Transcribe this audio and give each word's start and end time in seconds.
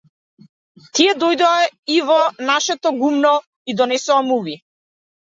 Тие 0.99 1.09
дојдоа 1.23 1.59
и 1.95 1.97
во 2.07 2.15
нашето 2.47 2.93
гумно 3.01 3.33
и 3.73 3.77
донесоа 3.83 4.25
муви. 4.31 4.57